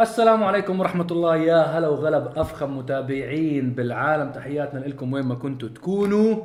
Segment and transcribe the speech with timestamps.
[0.00, 1.36] السلام عليكم ورحمة الله.
[1.36, 4.32] يا هلا وغلا بأفخم متابعين بالعالم.
[4.32, 6.36] تحياتنا لكم وين ما كنتوا تكونوا.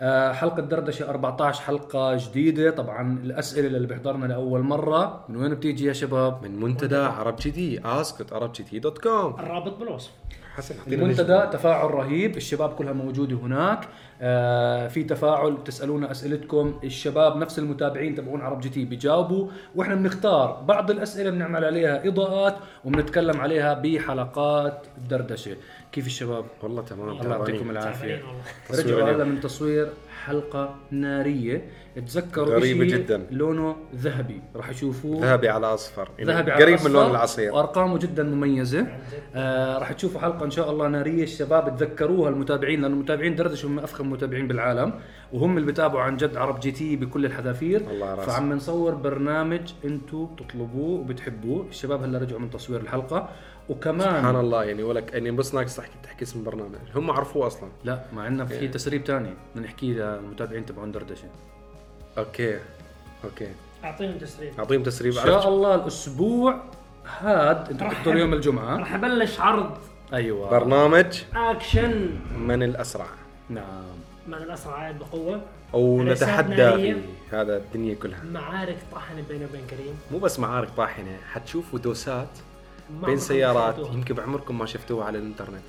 [0.00, 2.70] آه، حلقة دردشة 14 حلقة جديدة.
[2.70, 5.24] طبعا الأسئلة اللي بيحضرنا لأول مرة.
[5.28, 8.98] من وين بتيجي يا شباب؟ من منتدى عرب جي تي ask عرب جي تي dot
[8.98, 9.34] com.
[9.40, 10.10] الرابط بالوصف.
[10.56, 11.42] حسن المنتدى.
[11.52, 13.88] تفاعل رهيب الشباب كلها موجودة هناك
[14.20, 20.62] آه في تفاعل تسألونا أسئلتكم الشباب نفس المتابعين تبعون عرب جي تي بيجاوبوا وإحنا بنختار
[20.68, 25.56] بعض الأسئلة بنعمل عليها إضاءات وبنتكلم عليها بحلقات الدردشة
[25.92, 27.78] كيف الشباب؟ والله تمام الله يعطيكم.
[27.78, 28.24] تصوير
[28.70, 29.10] رجعوا.
[29.10, 29.88] هلا من تصوير
[30.26, 31.62] حلقة نارية.
[31.96, 33.26] تذكروا غريبة إشي جداً.
[33.30, 34.40] لونه ذهبي.
[34.56, 36.08] راح يشوفوه ذهبي على أصفر.
[36.18, 37.54] يعني ذهبي على قريب الأصفر من لون العصير.
[37.54, 38.86] وأرقامه جدا مميزة.
[39.34, 41.22] آه راح تشوفوا حلقة إن شاء الله نارية.
[41.22, 44.94] الشباب تذكروها المتابعين لأنه المتابعين دردش هم أفخم متابعين بالعالم.
[45.32, 47.80] وهم اللي بتابعوا عن جد عرب جي تي بكل الحذافير.
[47.80, 48.30] الله راسك.
[48.30, 51.66] فعم نصور برنامج أنتم تطلبوه وبتحبوه.
[51.70, 53.28] الشباب هلا رجعوا من تصوير الحلقة.
[53.68, 56.78] وكمان سبحان الله يعني ولك يعني بس ناقص تحكي تحكي اسم البرنامج.
[56.94, 57.68] هم عرفوه أصلا.
[57.84, 61.28] لا مع عندنا في تسريب تاني بدنا نحكيه للمتابعين تبعون دردشه
[62.18, 62.58] okay.
[63.24, 63.48] okay.
[63.84, 64.52] أعطيهم تسريب.
[64.58, 65.18] أعطيهم تسريب.
[65.18, 66.60] إن شاء الله الأسبوع
[67.18, 68.76] هاد أنتم بتحضروا يوم الجمعة.
[68.76, 69.78] راح أبلش عرض.
[70.12, 70.50] أيوه.
[70.50, 73.06] برنامج اكشن من الأسرع.
[73.48, 73.84] نعم.
[74.26, 75.40] من الأسرع عاد بقوة.
[75.74, 76.94] أو رسالة نتحدى نارية.
[77.30, 78.24] في هذا الدنيا كلها.
[78.24, 79.94] معارك طحنه بينه وبين كريم.
[80.12, 82.28] مو بس معارك طاحنة حتشوفوا دوسات
[83.06, 83.78] بين سيارات.
[83.78, 85.62] يمكن بعمركم ما شفتوها على الإنترنت.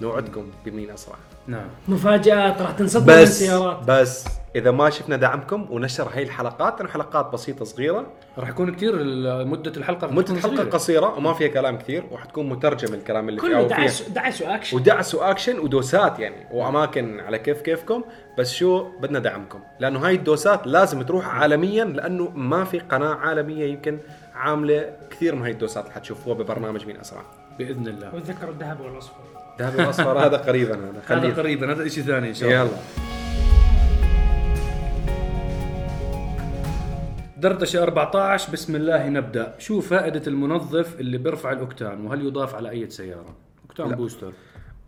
[0.00, 1.16] نوعدكم بمين أسرع.
[1.46, 1.66] نعم.
[1.88, 3.78] مفاجآت راح تنصدموا من بس السيارات.
[3.88, 4.24] بس
[4.56, 8.06] إذا ما شفنا دعمكم ونشر هاي الحلقات لأنه حلقات بسيطة صغيرة.
[8.38, 8.94] راح يكون كثير
[9.44, 10.70] مدة الحلقة رح مدة تكون الحلقة صغيرة.
[10.70, 14.76] قصيرة وما فيها كلام كثير وحتكون مترجم الكلام اللي فيها كله دعس دعس وأكشن.
[14.76, 18.04] ودعس وأكشن ودوسات يعني وأماكن على كيف كيفكم.
[18.38, 23.66] بس شو بدنا دعمكم؟ لأنه هاي الدوسات لازم تروح عالميا لأنه ما في قناة عالمية
[23.66, 23.98] يمكن
[24.34, 27.22] عاملة كثير من هاي الدوسات اللي حتشوفوها ببرنامج مين أسرع.
[27.58, 28.14] بإذن الله.
[28.14, 29.14] وتذكروا الذهب والأصفر.
[29.58, 32.62] ذهب الاصفر هذا قريبا هذا هذا قريبا هذا شيء ثاني إن شاء الله.
[32.62, 32.76] يلا.
[37.36, 39.54] دردشة 14 بسم الله نبدأ.
[39.58, 43.96] شو فائدة المنظف اللي بيرفع الأوكتان؟ وهل يضاف على أي سيارة؟ octane لا.
[43.96, 44.32] booster.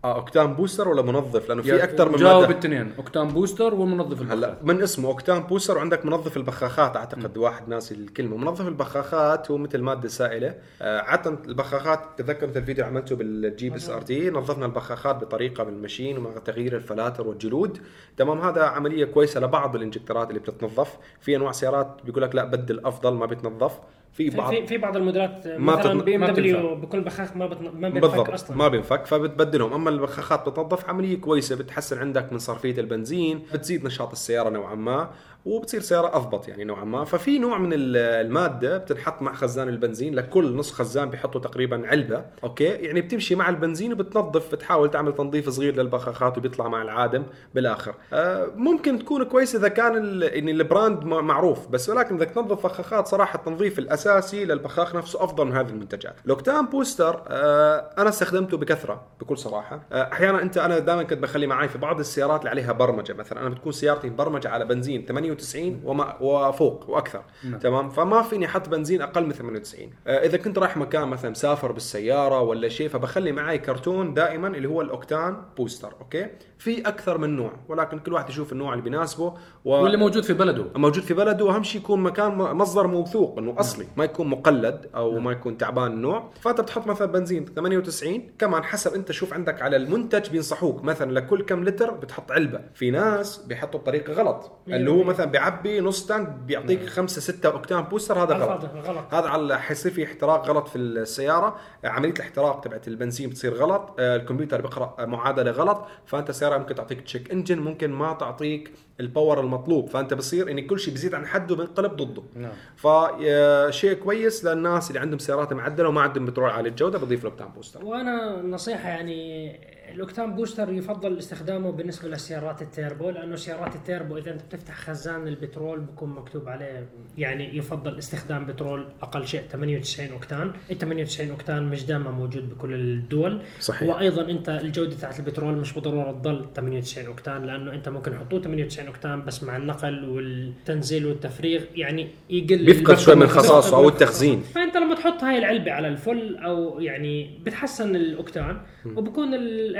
[0.04, 2.52] آه octane booster ولا منظف؟ لأنه في أكثر من جاوب مادة.
[2.52, 2.92] الاثنين.
[2.98, 4.56] octane booster ومنظف هلا البخار.
[4.62, 8.36] من اسمه octane booster؟ وعندك منظف البخاخات أعتقد واحد ناسي الكلمة.
[8.36, 10.54] منظف البخاخات هو مثل مادة سائلة.
[10.82, 16.30] آه عادة البخاخات تذكر مثل الفيديو عملته بالجيب SRT نظفنا البخاخات بطريقة بال machine ومع
[16.44, 17.78] تغيير الفلاتر والجلود.
[18.16, 20.96] تمام هذا عملية كويسة لبعض الانجكترات اللي بتتنظف.
[21.20, 23.78] في أنواع سيارات بيقول لك لا بدل أفضل ما بتنظف
[24.16, 27.64] في بعض في, في بعض الموديلات ما مثلا بي إم دبليو بكل بخاخ ما بتن...
[27.64, 28.56] ما بينفك بالضبط أصلا.
[28.56, 29.72] ما بينفك فبتبدلهم.
[29.72, 35.10] أما البخاخات بتنظف عملية كويسة بتحسن عندك من صرفية البنزين بتزيد نشاط السيارة نوعا ما.
[35.46, 37.04] وبتصير سيارة اضبط يعني نوعا ما.
[37.04, 42.24] ففي نوع من ال- المادة بتنحط مع خزان البنزين لكل نص خزان بيحطوا تقريبا علبة
[42.44, 47.22] okay؟ يعني بتمشي مع البنزين وبتنظف بتحاول تعمل تنظيف صغير للبخاخات وبيطلع مع العادم
[47.54, 47.94] بالآخر.
[48.12, 53.06] آه ممكن تكون كويس إذا كان يعني ال brand معروف بس ولكن إذا تنظف بخاخات
[53.06, 56.14] صراحة التنظيف الأساسي للبخاخ نفسه أفضل من هذه المنتجات.
[56.24, 59.80] ال octane booster آه أنا استخدمته بكثرة بكل صراحة.
[59.92, 63.12] آه أحيانا أنت أنا دائما كنت بخلي معي في بعض السيارات اللي عليها برمجة.
[63.12, 65.35] مثلا أنا بتكون سيارتي مبرمجة على بنزين 98
[65.84, 67.22] وما وفوق وأكثر.
[67.44, 67.58] نعم.
[67.58, 71.72] تمام؟ فما فيني أحط بنزين أقل من 98 آه إذا كنت رايح مكان مثلا مسافر
[71.72, 76.26] بالسيارة ولا شيء فبخلي معي كرتون دائما اللي هو ال octane booster okay؟
[76.58, 79.70] في أكثر من نوع ولكن كل واحد يشوف النوع اللي بيناسبه و...
[79.70, 80.64] واللي موجود في بلده.
[80.76, 81.44] موجود في بلده.
[81.44, 85.92] وأهم شيء يكون مكان مصدر موثوق إنه أصلي ما يكون مقلد أو ما يكون تعبان
[85.92, 86.30] النوع.
[86.40, 90.84] فأنت بتحط مثلا بنزين 98 كمان حسب أنت شوف عندك على المنتج بينصحوك.
[90.84, 92.60] مثلا لكل كم لتر بتحط علبة.
[92.74, 97.82] في ناس بيحطوا بطريقة غلط اللي هو مثلا بيعبي نص tank بيعطيك 5 6 octane
[97.82, 98.64] booster هذا غلط.
[98.86, 99.14] غلط.
[99.14, 101.56] هذا على حيصير في احتراق غلط في السيارة.
[101.84, 103.94] عملية الاحتراق تبعت البنزين بتصير غلط.
[103.98, 105.86] آه، الكمبيوتر بيقرأ معادلة غلط.
[106.06, 109.88] فأنت السياره ممكن تعطيك check engine ممكن ما تعطيك ال power المطلوب.
[109.88, 112.22] فأنت بصير ان كل شيء بيزيد عن حده بينقلب ضده.
[112.34, 112.52] نعم.
[112.76, 117.84] فشيء كويس للناس اللي عندهم سيارات معدلة وما عندهم بترول عالي الجودة بضيف له booster.
[117.84, 124.30] وأنا نصيحة يعني ال octane booster يفضل استخدامه بالنسبة للسيارات التيربو لأنه سيارات التيربو إذا
[124.30, 126.86] أنت بتفتح خزان البترول بكون مكتوب عليه
[127.18, 132.74] يعني يفضل استخدام بترول أقل شيء 98 أوكتان، ال 98 أوكتان مش دائما موجود بكل
[132.74, 133.42] الدول.
[133.60, 133.88] صحيح.
[133.88, 138.88] وأيضا أنت الجودة تاعت البترول مش بالضرورة تضل 98 أوكتان لأنه أنت ممكن يحطوه 98
[138.88, 144.40] أوكتان بس مع النقل والتنزيل والتفريغ يعني يقل بيفقد شوي من خصائصه أو التخزين.
[144.40, 148.60] فأنت لما تحط هاي العلبة على الفل أو يعني بتحسن الأوكتان
[148.96, 149.34] وبكون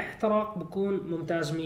[0.06, 1.56] الاحتراق بكون ممتاز 100%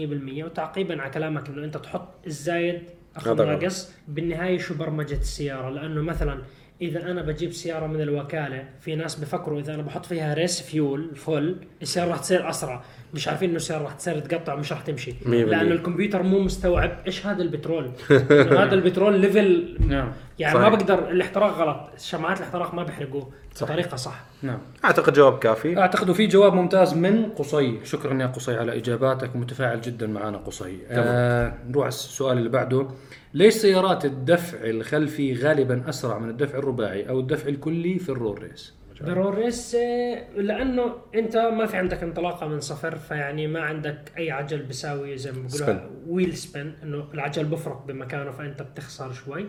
[0.43, 2.81] وتعقيبا على كلامك إنه أنت تحط الزايد
[3.15, 3.45] أخذ.
[3.45, 6.41] ناقص بالنهاية شو برمجة السيارة لأنه مثلا
[6.81, 11.15] إذا أنا بجيب سيارة من الوكالة في ناس بفكروا إذا أنا بحط فيها race fuel
[11.15, 12.83] فال السيارة راح تصير أسرع.
[13.13, 15.13] مش عارفين إنه السيارة راح تصير تقطع مش راح تمشي.
[15.25, 17.91] لأنه الكمبيوتر مو مستوعب إيش هذا البترول.
[18.61, 20.11] هذا البترول level نعم.
[20.39, 20.69] يعني صحيح.
[20.69, 21.89] ما بقدر الاحتراق غلط.
[21.97, 23.31] شمعات الاحتراق ما بيحرقوه
[23.61, 24.23] بطريقة صح.
[24.41, 24.59] نعم.
[24.85, 25.77] أعتقد جواب كافي.
[25.77, 27.79] أعتقد في جواب ممتاز من قصي.
[27.83, 30.77] شكرا يا قصي على إجاباتك متفاعل جدا معنا قصي.
[30.89, 32.87] آه نروح على السؤال اللي بعده.
[33.33, 38.60] ليش سيارات الدفع الخلفي غالبا أسرع من الدفع الرباعي أو الدفع الكلي في ال roll
[38.60, 44.11] race؟ ضروري race آه، لأنه أنت ما في عندك انطلاقة من صفر فيعني ما عندك
[44.17, 49.45] أي عجل بيساوي زي ما بيقولوا wheel spin إنه العجل بفرق بمكانه فأنت بتخسر شوي.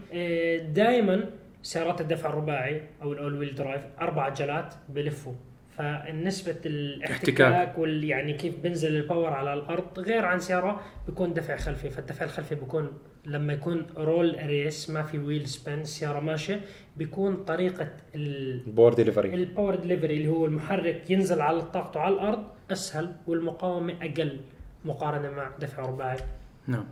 [0.73, 1.31] دائما
[1.63, 5.35] سيارات الدفع الرباعي أو ال all wheel drive أربع عجلات بلفوا.
[5.79, 11.57] فنسبة الاحتكاك وال يعني كيف بنزل ال power على الأرض غير عن سيارة بيكون دفع
[11.57, 12.93] خلفي فالدفع الخلفي بيكون
[13.27, 16.61] لما يكون roll race ما في wheel spin السيارة ماشية
[16.97, 22.15] بيكون طريقة ال power delivery ال power delivery اللي هو المحرك ينزل على طاقته على
[22.15, 24.41] الأرض أسهل والمقاومة أقل
[24.85, 26.19] مقارنة مع دفع رباعي.
[26.67, 26.85] نعم.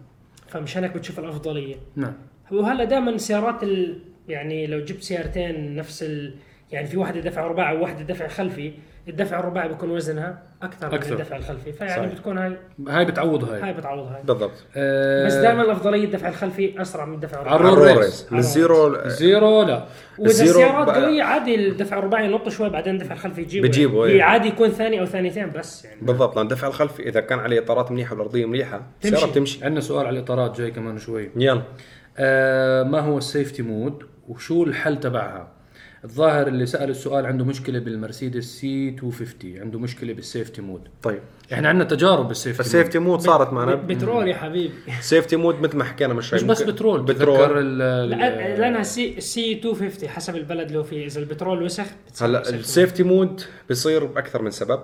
[0.49, 1.77] فمشان هيك بتشوف الأفضلية.
[1.97, 2.15] نعم.
[2.53, 3.99] وهلا دائما سيارات ال...
[4.29, 6.35] يعني لو جبت سيارتين نفس ال...
[6.73, 8.73] يعني في واحدة دفع رباعي وواحدة دفع خلفي
[9.09, 11.15] الدفع الرباعي بيكون وزنها أكثر, أكثر.
[11.15, 11.73] من الدفع الخلفي.
[11.73, 12.13] فيعني صحيح.
[12.13, 12.57] بتكون هاي
[12.89, 13.63] هاي بتعوض هاي.
[13.63, 14.23] هاي بتعوض هاي.
[14.25, 14.51] بالضبط.
[14.77, 18.06] آه بس دائما الأفضلية الدفع الخلفي أسرع من الدفع على الرباعي ال roll ال roll
[18.06, 18.07] race.
[18.23, 19.85] race من الزيرو زيرو لا.
[20.19, 23.69] وإذا الزيرو السيارات بقى- قوية عادي الدفع الرباعي ينط شوي بعدين الدفع الخلفي يجيبه.
[23.69, 24.19] بتجيبه، يعني.
[24.19, 24.23] إيه.
[24.23, 26.01] عادي يكون ثاني أو ثانيتين بس يعني.
[26.03, 26.37] بالضبط.
[26.37, 29.15] لأن الدفع الخلفي إذا كان عليه إطارات منيحة والأرضية مليحه تمشي.
[29.15, 29.65] السيارة بتمشي.
[29.65, 31.31] عندنا سؤال على الإطارات جاي كمان شوي.
[31.37, 31.63] يلا.
[32.19, 35.49] آه ما هو ال safety mode وشو الحل تبعها؟
[36.05, 40.89] الظاهر اللي سأل السؤال عنده مشكلة بالمرسيدس سي 250 عنده مشكلة بال safety mode.
[41.03, 41.21] طيب.
[41.53, 42.67] إحنا عندنا تجارب بال safety mode.
[42.67, 43.75] فال safety mode صارت معنا.
[43.75, 44.75] بترول يا حبيبي.
[45.01, 46.39] safety mode مثل ما حكينا شوي.
[46.39, 47.79] مش بس بترول بترول.
[47.79, 51.07] لأنها سي سي 250 حسب البلد اللي هو فيه.
[51.07, 54.81] إذا البترول وسخ بتصير هلا safety ال safety mode بيصير بأكثر من سبب.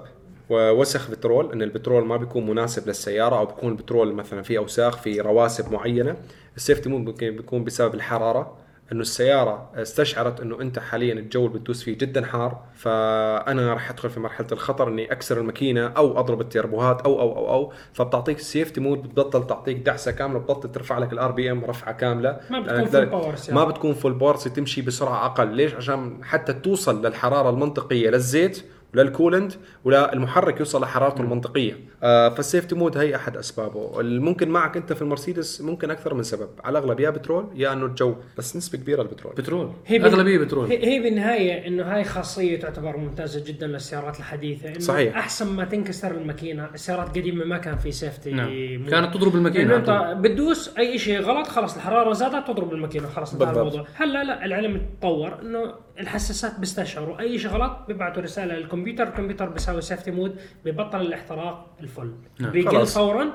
[0.50, 5.20] ووسخ بترول إن البترول ما بيكون مناسب للسيارة أو بيكون البترول مثلا فيه أوساخ في
[5.20, 6.16] رواسب معينة.
[6.56, 8.65] ال safety mode ممكن بيكون بسبب الحرارة.
[8.92, 14.10] إنه السيارة استشعرت إنه أنت حاليا الجو اللي بتدوس فيه جدا حار فأنا راح أدخل
[14.10, 17.72] في مرحلة الخطر إني أكسر الماكينة أو أضرب ال turboهات أو أو أو أو.
[17.92, 22.40] فبتعطيك ال safety mode بتبطل تعطيك دعسة كاملة بتبطل ترفع لك ال RPM رفعة كاملة.
[22.50, 23.58] ما بتكون power السيارة.
[23.58, 25.48] ما بتكون full power تمشي بسرعة أقل.
[25.48, 28.62] ليش؟ عشان حتى توصل للحرارة المنطقية للزيت
[28.96, 29.52] ولل coolant
[29.84, 31.76] وللمحرك يوصل لحرارته المنطقية.
[32.02, 34.00] آه فال safety mode هي أحد أسبابه.
[34.00, 36.48] الممكن معك أنت في المرسيدس ممكن أكثر من سبب.
[36.64, 39.72] على الأغلب يا بترول يا إنه الجو بس نسبة كبيرة البترول بترول.
[39.86, 40.68] هي أغلبية بترول.
[40.68, 44.68] هي هي بالنهاية إنه هاي خاصية تعتبر ممتازة جدا للسيارات الحديثة.
[44.68, 45.16] إنه صحيح.
[45.16, 46.68] أحسن ما تنكسر الماكينة.
[46.74, 48.48] السيارات القديمة ما كان في safety نعم.
[48.48, 48.90] mode.
[48.90, 53.08] كانت تضرب على أنت بتدوس أي شيء غلط خلص الحرارة زادت تضرب الماكينة.
[53.08, 53.72] خلص انتهى بالضبط.
[53.72, 53.86] الموضوع.
[53.94, 59.80] هلا لا العلم تطور إنه الحساسات بيستشعروا أي شيء غلط بيبعتوا رسالة للكمبيوتر الكمبيوتر بيساوي
[59.80, 62.50] safety mode ببطل الاحتراق ال full نعم.
[62.50, 62.86] بيقل.
[62.86, 63.32] فورا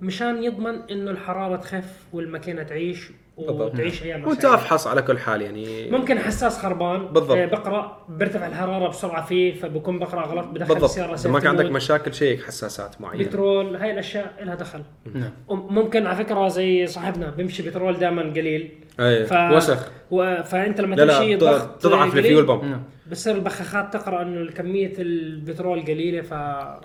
[0.00, 3.10] مشان يضمن إنه الحرارة تخف والماكينة تعيش.
[3.36, 7.36] وتعيش أيام وأنت أفحص على كل حال يعني ممكن حساس خربان بالضبط.
[7.36, 11.48] آه، بقرا بيرتفع الحرارة بسرعة فيه فبكون بقرا غلط بدخل بالضبط السياره إذا ما كان
[11.48, 11.64] عندك.
[11.70, 14.82] مشاكل check حساسات معينة بترول هاي الأشياء لها دخل
[15.14, 15.30] نعم.
[15.48, 18.70] ممكن على فكرة زي صاحبنا بيمشي بترول دائما قليل
[19.00, 19.32] إيه ف...
[19.56, 19.90] وسخ.
[20.10, 20.42] و...
[20.42, 22.82] فأنت لما لا تمشي لا ضغط تضعف ال fuel pump نعم.
[23.06, 26.34] بتصير البخاخات تقرأ إنه كميه البترول قليلة ف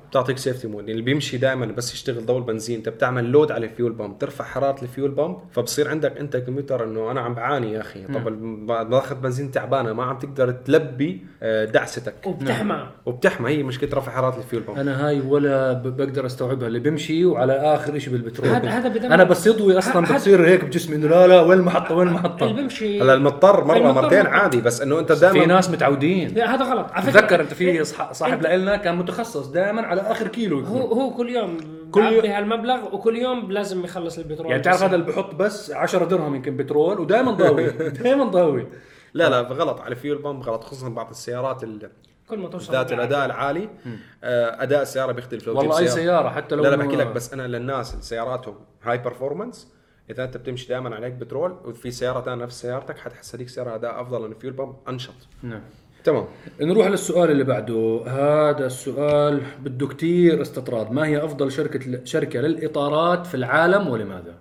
[0.09, 3.65] بتعطيك safety mode يعني اللي بيمشي دائما بس يشتغل ضوء البنزين أنت بتعمل load على
[3.65, 7.33] ال fuel pump ترفع حرارة ال fuel pump فبصير عندك أنت كمبيوتر إنه أنا عم
[7.33, 8.03] بعاني يا أخي.
[8.03, 8.23] طب
[8.89, 12.13] باخذ بنزين تعبانة ما عم تقدر تلبي آه، دعستك.
[12.27, 12.87] وبتحمى.
[13.05, 16.67] وبتحمى هي مشكلة رفع حرارة ال fuel pump أنا هاي ولا ب- بقدر أستوعبها.
[16.67, 18.47] اللي بيمشي وعلى آخر شيء بالبترول.
[18.49, 19.07] هذا- هذا.
[19.13, 22.53] أنا بس يضوي أصلا بتصير هيك بجسمي إنه لا لا وين المحطة وين اللي المحطة.
[22.53, 24.25] بيمشي هلا المضطر مرة مرتين.
[24.27, 26.91] عادي بس إنه أنت في دائما ناس متعودين لا، هذا غلط.
[26.91, 30.81] على فكرة تذكر أنت في صح- صاحب لنا كان متخصص دائما على آخر كيلو يكون.
[30.81, 31.57] هو هو كل يوم
[31.91, 34.51] كل يوم- هالمبلغ وكل يوم لازم يخلص البترول.
[34.51, 34.83] يعني تعرف.
[34.83, 37.69] هذا اللي بحط بس 10 درهم يمكن بترول ودائما ضاوي.
[38.03, 38.67] دائما ضاوي.
[39.13, 39.79] لا لا غلط.
[39.81, 41.89] على ال fuel pump غلط خصوصا بعض السيارات ال-
[42.29, 43.69] كل ما توصل ذات الأداء العالي.
[44.23, 45.47] آه، أداء السيارة بيختلف.
[45.47, 48.55] لو والله أي سياره حتى لو لا لا بحكي لك بس أنا للناس اللي سياراتهم
[48.83, 49.73] high performance
[50.09, 54.01] إذا أنت بتمشي دائما عليك بترول وفي سيارة ثانية نفس سيارتك حتحس هذيك السيارة أداء
[54.01, 55.13] أفضل لأن الفيول بامب أنشط.
[55.43, 55.61] نعم.
[56.03, 56.25] تمام.
[56.61, 58.03] نروح للسؤال اللي بعده.
[58.07, 60.91] هذا السؤال بده كتير استطراد.
[60.91, 64.33] ما هي أفضل شركة شركة للإطارات في العالم ولماذا؟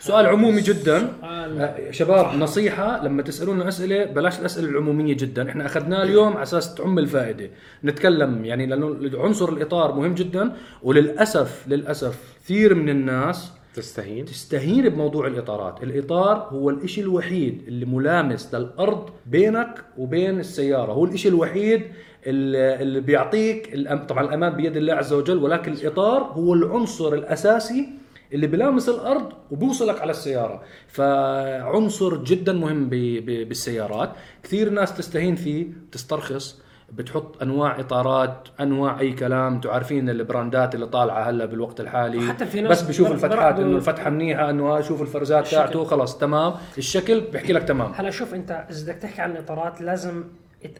[0.00, 0.98] سؤال عمومي جدا.
[1.20, 1.60] سؤال.
[1.60, 5.48] آه، شباب نصيحة لما تسألونا أسئلة بلاش الأسئلة العمومية جدا.
[5.48, 7.50] إحنا أخذناه اليوم على أساس تعم الفائدة.
[7.84, 10.52] نتكلم يعني لأنه عنصر الإطار مهم جدا.
[10.82, 18.54] وللأسف للأسف كثير من الناس تستهين؟ تستهين بموضوع الإطارات، الإطار هو الإشي الوحيد اللي ملامس
[18.54, 21.82] للأرض بينك وبين السيارة، هو الإشي الوحيد
[22.26, 24.06] اللي بيعطيك الأم...
[24.06, 27.88] طبعا الأمان بيد الله عز وجل ولكن الإطار هو العنصر الأساسي
[28.32, 30.62] اللي بيلامس الأرض وبيوصلك على السيارة.
[30.88, 32.94] فعنصر جدا مهم ب...
[32.94, 33.48] ب...
[33.48, 34.12] بالسيارات.
[34.42, 36.62] كثير ناس تستهين فيه تسترخص
[36.92, 42.18] بتحط أنواع إطارات أنواع أي كلام أنتم عارفين البراندات اللي طالعة هلا بالوقت الحالي.
[42.18, 45.48] وحتى في ناس بس بشوف الفتحات إنه الفتحة منيحة إنه شوف الفرزات.
[45.48, 46.54] تاعته خلص تمام.
[46.78, 47.92] الشكل بيحكي لك تمام.
[47.96, 50.24] هلا شوف أنت إذا بدك تحكي عن الإطارات لازم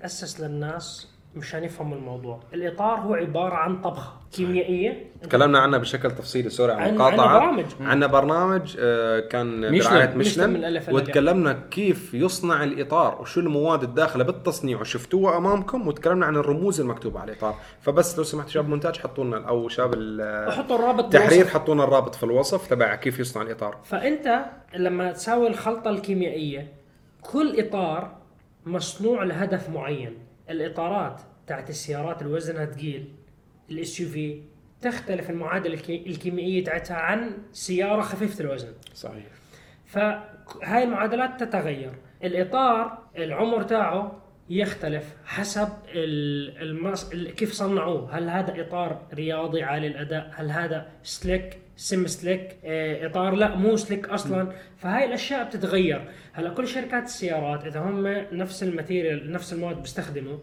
[0.01, 6.50] تاسس للناس مشان يفهموا الموضوع، الإطار هو عبارة عن طبخة كيميائية تكلمنا عنها بشكل تفصيلي
[6.50, 7.64] sorry عن المقاطعه عنا برامج.
[7.81, 9.95] عندنا برنامج آه، كان ميشلان.
[9.95, 10.81] برعاية ميشلان.
[10.90, 17.33] وتكلمنا كيف يصنع الإطار وشو المواد الداخلة بالتصنيع وشفتوها أمامكم وتكلمنا عن الرموز المكتوبة على
[17.33, 19.95] الإطار فبس لو سمحت شباب المونتاج حطوا لنا أو شباب
[20.49, 21.55] وحطوا الرابط بالوصف.
[21.55, 24.45] حطوا لنا الرابط في الوصف تبع كيف يصنع الإطار فأنت
[24.76, 26.73] لما تساوي الخلطة الكيميائية
[27.23, 28.16] كل إطار
[28.66, 30.19] مصنوع لهدف معين
[30.50, 33.12] الإطارات تاعت السيارات اللي وزنها ثقيل
[33.71, 34.43] ال SUV
[34.81, 38.73] تختلف المعادلة الكي- الكيميائية تاعتها عن سيارة خفيفة الوزن.
[38.95, 39.25] صحيح.
[39.87, 41.93] فهاي المعادلات تتغير.
[42.25, 47.11] الإطار العمر تاعه يختلف حسب ال- المص...
[47.12, 48.19] ال- كيف صنعوه.
[48.19, 54.53] هل هذا إطار رياضي عالي الأداء؟ هل هذا slick semi-slick إطار لا مو slick أصلا.
[54.76, 56.09] فهاي الأشياء بتتغير.
[56.33, 60.38] هلا كل شركات السيارات إذا هم نفس ال material نفس المواد بيستخدموا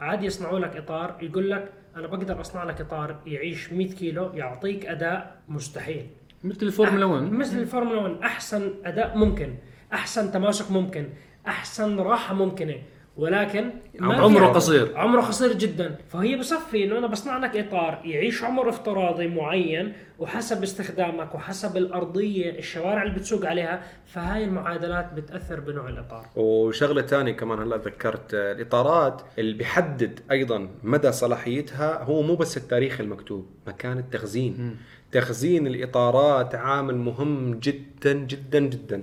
[0.00, 4.86] عادي يصنعوا لك إطار يقول لك أنا بقدر أصنع لك إطار يعيش 100 كيلو يعطيك
[4.86, 6.06] أداء مستحيل.
[6.44, 9.54] مثل الفورمولا 1 مثل الفورمولا 1 أحسن أداء ممكن.
[9.92, 11.08] أحسن تماسك ممكن.
[11.46, 12.74] أحسن راحة ممكنة.
[13.20, 14.44] ولكن عمره عمر.
[14.46, 14.96] قصير.
[14.96, 15.96] عمره قصير جدا.
[16.08, 22.50] فهي بصفي إنه أنا بصنع لك إطار يعيش عمر افتراضي معين وحسب استخدامك وحسب الأرضية
[22.58, 26.26] الشوارع اللي بتسوق عليها فهاي المعادلات بتأثر بنوع الإطار.
[26.36, 32.56] وشغلة ثانية كمان هلأ ذكرت آه، الإطارات اللي بيحدد أيضا مدى صلاحيتها هو مو بس
[32.56, 34.76] التاريخ المكتوب مكان التخزين.
[35.12, 39.02] تخزين الإطارات عامل مهم جدا جدا جدا.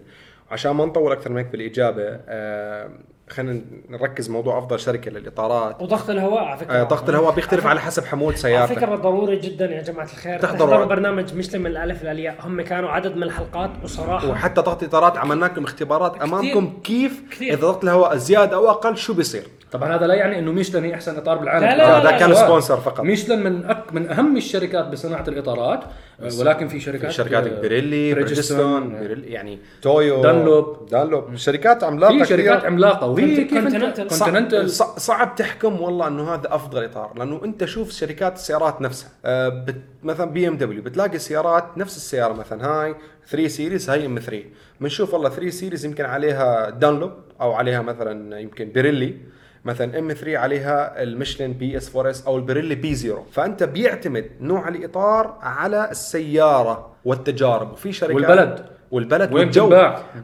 [0.51, 2.89] عشان ما نطول أكثر من هيك بالإجابة آه،
[3.29, 5.81] خلينا نركز موضوع أفضل شركة للإطارات.
[5.81, 6.73] وضغط الهواء على فكرة.
[6.73, 8.75] آه، ضغط الهواء بيختلف على حسب حمول على سيارتك.
[8.75, 10.39] فكرة ضروري جدا يا جماعة الخير.
[10.39, 12.35] تحضروا- تحضروا برنامج مشتمل من الألف للياء.
[12.39, 16.23] هم كانوا عدد من الحلقات وصراحة وحتى ضغط اطارات عملنا لكم اختبارات كثير.
[16.23, 17.53] أمامكم كيف كثير.
[17.53, 20.93] إذا ضغط الهواء زيادة أو أقل شو بيصير؟ طبعا هذا لا يعني إنه ميشلان هي
[20.93, 21.65] أحسن إطار بالعالم.
[21.65, 22.35] لا، لا، لا، لا، كان.
[22.35, 23.01] sponsor فقط.
[23.01, 25.83] ميشلان من أك من أهم الشركات بصناعة الإطارات.
[26.21, 30.87] آه، ولكن في شركات في شركات آه، بيريلي بريدجستون، بريدجستون بيريلي يعني تويو دانلوب.
[30.91, 32.65] دانلوب شركات عملاقة في شركات.
[32.65, 33.07] عملاقة.
[33.07, 34.69] وهي كونتيننتال.
[34.97, 37.13] صعب, تحكم والله إنه هذا أفضل إطار.
[37.17, 39.09] لأنه أنت شوف شركات السيارات نفسها.
[39.25, 42.65] آه، بت مثلا BMW بتلاقي سيارات نفس السيارة مثلا.
[42.65, 42.95] هاي
[43.29, 44.43] 3 Series هاي M3
[44.81, 49.17] بنشوف والله 3 Series يمكن عليها دانلوب أو عليها مثلا يمكن بيريلي
[49.65, 54.29] مثلا ام 3 عليها المشلين بي إس 4 إس أو البيريلي بي 0 فأنت بيعتمد
[54.41, 58.65] نوع الإطار على السيارة والتجارب وفي شركات والبلد.
[58.91, 59.73] والبلد وين والجو.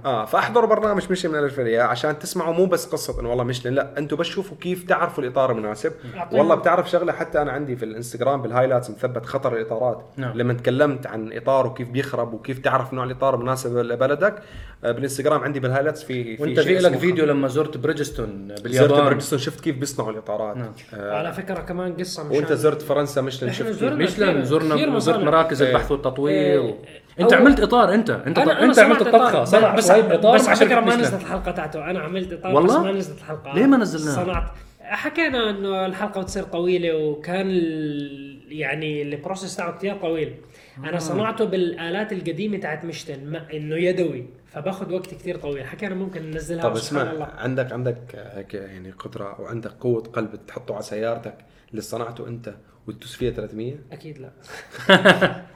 [0.05, 3.98] آه فاحضروا برنامج من الألف للياء عشان تسمعوا مو بس قصة إنه والله ميشلان لا
[3.98, 5.91] أنتم بس شوفوا كيف تعرفوا الإطار المناسب
[6.32, 10.38] والله بتعرف شغلة حتى أنا عندي في الإنستغرام بال highlights مثبت خطر الإطارات نعم.
[10.38, 14.36] لما تكلمت عن إطار وكيف بيخرب وكيف تعرف نوع الإطار المناسب لبلدك
[14.84, 18.62] آه، بالإنستغرام عندي بال highlights في وأنت شيء في لك فيديو لما زرت بريدجستون زرت
[18.63, 20.72] باليابان بريدجستون شفت كيف بيصنعوا الإطارات نعم.
[20.93, 25.20] آه على فكرة كمان قصة ميشلان وانت زرت فرنسا ميشلان شفت كثير- زرنا زرت.
[25.24, 25.70] مراكز إيه.
[25.70, 26.75] البحث والتطوير إيه.
[27.20, 28.10] أنت عملت إطار أنت.
[28.10, 29.01] أنت أنا أنت صنعت عملت.
[29.01, 32.55] الطبخه صنع بس اطار بس على فكرة شركه ما نزلت الحلقة تاعته أنا عملت إطار
[32.55, 34.51] والله؟ بس ما نزلت الحلقة ليه ما نزلناها؟ صنعت.
[34.82, 38.43] حكينا إنه الحلقة بتصير طويلة وكان ال...
[38.48, 40.36] يعني ال process تاعه كثير طويل.
[40.77, 44.25] أنا صنعته بالآلات القديمة تاعت مشتن ما إنه يدوي.
[44.53, 45.65] فباخذ وقت كثير طويل.
[45.65, 47.25] حكينا ممكن ننزلها طب اسمع الله.
[47.25, 47.98] عندك عندك
[48.34, 51.38] هيك يعني قدرة أو عندك قوة قلب تحطه على سيارتك.
[51.72, 52.53] اللي صنعته أنت
[52.88, 54.30] وتدوس فيها 300 أكيد لا.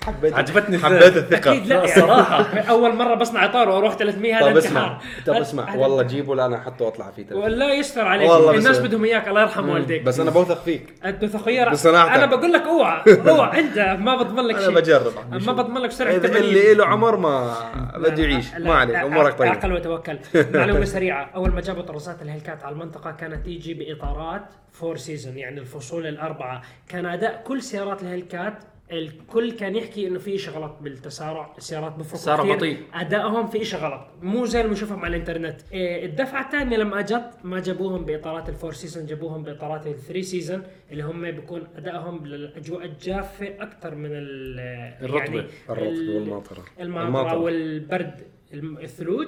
[0.06, 1.52] حبيت عجبتني حبيت الثقة.
[1.52, 1.86] أكيد لا يعني.
[1.88, 2.60] الصراحة.
[2.60, 6.58] أول مرة بصنع إطار وأروح 300 هذا طب اسمع طب اسمع والله جيبه لا أنا
[6.58, 8.30] أحطه وأطلع فيه 300 ولا يستر عليك.
[8.30, 10.02] والله الناس بدهم إياك الله يرحم والديك.
[10.04, 10.94] بس أنا بوثق فيك.
[11.06, 11.26] أنت
[11.72, 12.12] بصناعتك.
[12.14, 13.60] أنا بقول لك أوعى أوعى.
[13.60, 14.76] أنت ما بضمن لك أنا شيء.
[14.76, 15.14] بجرب.
[15.32, 16.44] ما بضمن لك سرعة إذا 80.
[16.44, 17.54] اللي له عمر ما
[17.96, 18.54] بده يعيش.
[18.54, 19.52] ما عليك أمورك طيبة.
[19.52, 20.20] عقل وتوكل
[20.58, 21.30] معلومة سريعة.
[21.36, 26.62] أول ما جابوا طرازات الهيلكات على المنطقة كانت تيجي بإطارات four season يعني الفصول الأربعة.
[26.90, 28.54] كان أداء كل سيارات الهيلكات
[28.92, 32.56] الكل كان يحكي إنه في شيء غلط بالتسارع السيارات بفرقوا تسارع.
[32.56, 32.78] بطيء.
[32.94, 37.30] أدائهم في شيء غلط مو زي اللي بنشوفهم على الإنترنت إيه، الدفعة الثانية لما اجت
[37.44, 42.26] ما جابوهم بإطارات ال four season جابوهم بإطارات ال three season اللي هم بيكون أدائهم
[42.26, 44.60] للاجواء الجافة أكثر من ال
[45.06, 45.36] الرطبة.
[45.36, 47.38] يعني الرطب ال- والماطرة الماطرة الماطرة.
[47.38, 48.22] والبرد
[48.54, 49.28] الثلوج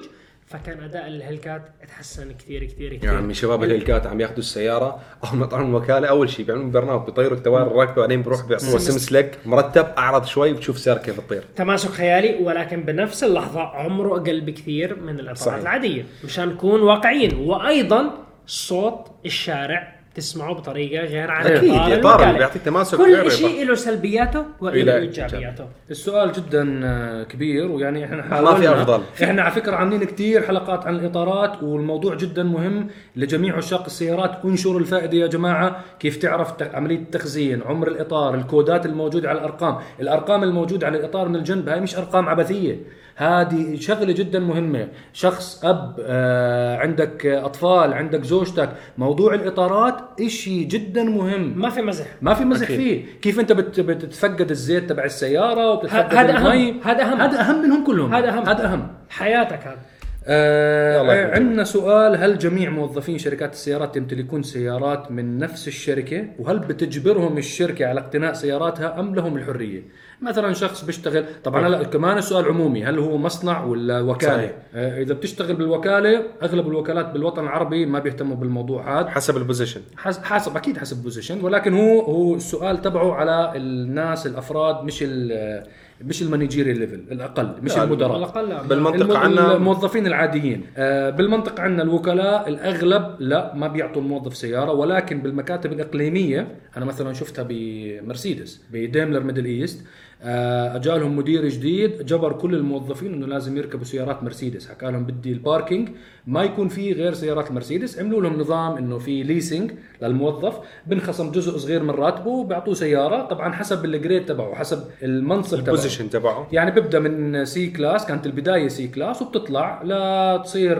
[0.50, 3.10] فكان أداء الهلكات تحسن كثير كثير كثير.
[3.10, 5.00] يا عمي شباب الهلكات عم ياخذوا السيارة
[5.34, 9.38] يطلعون من الوكاله أول شيء بيعملون برنامج بيطيروا التوائر الراكبه بعدين بيروح بيعطوها سمس لك
[9.46, 15.00] مرتب أعرض شوي بتشوف السياره كيف تطير تماسك خيالي ولكن بنفس اللحظة عمره أقل بكثير
[15.00, 15.62] من الإطارات.
[15.62, 17.38] العادية مشان نكون واقعيين.
[17.38, 18.10] وأيضا
[18.46, 22.32] صوت الشارع تسمعه بطريقة غير عن اللي المكالمة.
[22.38, 23.66] بيعطيك تماسك كل شيء.
[23.66, 25.66] له سلبياته وله إيجابياته.
[25.90, 28.82] السؤال جدا آه، كبير ويعني إحنا ما في حاولنا.
[28.82, 29.02] أفضل.
[29.22, 34.44] إحنا على فكرة عاملين كثير حلقات عن الإطارات والموضوع جدا مهم لجميع عشاق السيارات.
[34.44, 39.78] انشروا الفائدة يا جماعة كيف تعرف عملية التخزين عمر الإطار الكودات الموجودة على الأرقام.
[40.00, 42.76] الأرقام الموجودة على الإطار من الجنب هاي مش أرقام عبثية.
[43.20, 44.88] هذه شغلة جدا مهمة.
[45.12, 51.58] شخص أب آه عندك أطفال عندك زوجتك موضوع الإطارات إشي جدا مهم.
[51.58, 52.06] ما في مزح.
[52.22, 52.76] ما في مزح أكيد.
[52.80, 53.04] فيه.
[53.22, 56.46] كيف أنت بت بتتفقد الزيت تبع السيارة وبتتفقد هذا أهم.
[56.46, 57.20] المي؟ هذا أهم.
[57.20, 58.14] هذا أهم منهم كلهم.
[58.14, 58.48] هذا أهم.
[58.48, 58.88] هذا أهم.
[59.08, 59.78] حياتك هذا.
[60.26, 62.16] آه عندنا سؤال.
[62.16, 68.32] هل جميع موظفين شركات السيارات يمتلكون سيارات من نفس الشركة؟ وهل بتجبرهم الشركة على اقتناء
[68.32, 69.82] سياراتها أم لهم الحرية؟
[70.22, 71.24] مثلا شخص بيشتغل.
[71.44, 74.52] طبعا هلأ كمان السؤال عمومي هل هو مصنع ولا وكالة؟ صحيح.
[74.74, 79.10] آه إذا بتشتغل بالوكالة أغلب الوكالات بالوطن العربي ما بيهتموا بالموضوع هذا.
[79.10, 84.84] حسب ال position حسب أكيد حسب position ولكن هو هو السؤال تبعه على الناس الأفراد
[84.84, 85.64] مش ال
[86.04, 88.16] مش ال managerial level الأقل مش لا، المدراء.
[88.18, 88.62] الأقل لا.
[88.62, 90.66] بالمنطقة الم- عنا الموظفين العاديين.
[90.76, 94.72] آه، بالمنطقة عندنا الوكلاء الأغلب لا ما بيعطوا الموظف سيارة.
[94.72, 96.46] ولكن بالمكاتب الإقليمية
[96.76, 99.84] أنا مثلا شفتها بمرسيدس بديملر Middle East آه،
[100.22, 104.68] اجالهم مدير جديد جبر كل الموظفين إنه لازم يركبوا سيارات مرسيدس.
[104.68, 105.88] حكى لهم بدي ال parking
[106.26, 107.98] ما يكون فيه غير سيارات المرسيدس.
[107.98, 109.70] عملوا لهم نظام إنه في leasing
[110.02, 115.50] للموظف بنخصم جزء صغير من راتبه وبيعطوه سيارة طبعا حسب ال grade تبعه حسب المنصب
[115.56, 115.60] تبعه.
[115.60, 116.48] ال position تبعه.
[116.52, 120.78] يعني ببدا من C-Class كانت البداية C-Class وبتطلع لتصير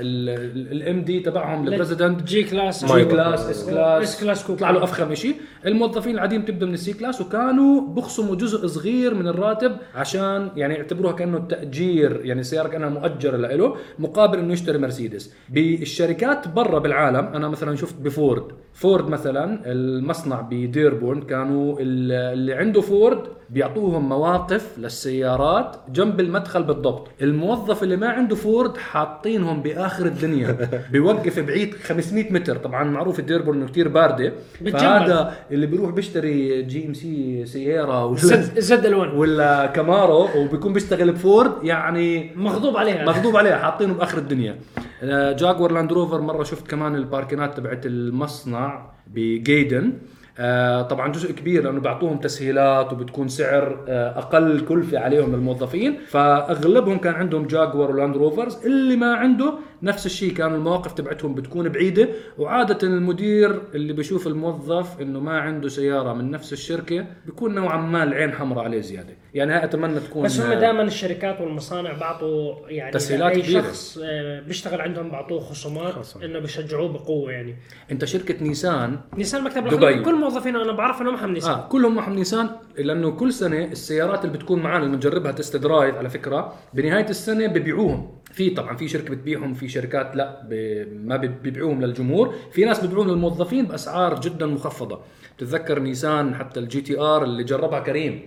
[0.00, 3.14] ال MD تبعهم ال president G-Class G.
[3.14, 5.34] Class S-Class S-Class coupe يطلع له أفخم شيء
[5.66, 11.12] الموظفين العاديين بتبدأ من ال C-Class وكانوا بخصموا جزء صغير من الراتب عشان يعني يعتبروها
[11.12, 15.32] كأنه تأجير يعني السيارة كأنها مؤجرة له مقابل إنه يشتري مرسيدس.
[15.48, 18.33] بالشركات برا بالعالم أنا مثلا شفت بفورد
[18.74, 19.08] فورد.
[19.08, 23.18] مثلا المصنع بديربورن كانوا ال- اللي عنده فورد
[23.50, 27.08] بيعطوهم مواقف للسيارات جنب المدخل بالضبط.
[27.22, 30.56] الموظف اللي ما عنده فورد حاطينهم بآخر الدنيا.
[30.92, 32.56] بيوقف بعيد 500 متر.
[32.56, 34.32] طبعا معروف الديربورن إنه كثير باردة.
[34.72, 39.08] فهذا اللي بيروح بيشتري GMC Sierra ولا, ZL ZL1.
[39.08, 43.04] ولا كامارو وبيكون بيشتغل بفورد يعني مغضوب عليها.
[43.04, 44.56] مغضوب عليه حاطينه بآخر الدنيا.
[45.38, 49.92] جاكوار لاند روفر مرة شفت كمان الباركينجات تبعت المصنع بجايدون
[50.38, 56.98] آه، طبعا جزء كبير لأنه بيعطوهم تسهيلات وبتكون سعر آه، أقل كلفة عليهم للموظفين فأغلبهم
[56.98, 62.08] كان عندهم جاكوار ولاند روفرز اللي ما عنده نفس الشيء كانوا المواقف تبعتهم بتكون بعيدة
[62.38, 68.02] وعادة المدير اللي بيشوف الموظف إنه ما عنده سيارة من نفس الشركة بيكون نوعا ما
[68.02, 72.54] العين حمراء عليه زيادة يعني هاي أتمنى تكون بس هم آه، دائما الشركات والمصانع بعطوا
[72.68, 73.62] يعني تسهيلات أي كبيرة.
[73.62, 76.22] شخص آه، بيشتغل عندهم بعطوه خصومات خصم.
[76.22, 77.56] إنه بيشجعوه بقوة يعني
[77.90, 80.02] أنت شركة نيسان نيسان مكتب دبي.
[80.02, 84.24] كل موظفينه أنا بعرف إنهم محمد نيسان آه كلهم معهم نيسان لأنه كل سنة السيارات
[84.24, 88.88] اللي بتكون معانا اللي بنجربها تست درايف على فكرة بنهاية السنة ببيعوهم في طبعا في
[88.88, 90.42] شركة بتبيعهم في شركات لا.
[91.04, 95.00] ما بي- بيبيعوهم للجمهور في ناس بيبيعوهم للموظفين بأسعار جدا مخفضة
[95.36, 98.20] بتتذكر نيسان حتى ال GTR اللي جربها كريم